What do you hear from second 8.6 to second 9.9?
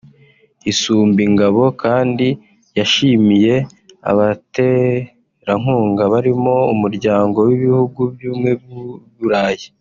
bw’u Burayi